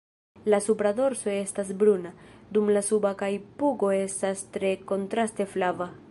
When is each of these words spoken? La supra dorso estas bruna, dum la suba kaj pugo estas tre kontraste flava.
La 0.51 0.59
supra 0.67 0.91
dorso 0.99 1.29
estas 1.39 1.67
bruna, 1.83 2.11
dum 2.57 2.71
la 2.77 2.81
suba 2.87 3.11
kaj 3.19 3.31
pugo 3.59 3.91
estas 3.99 4.41
tre 4.57 4.75
kontraste 4.93 5.47
flava. 5.55 5.91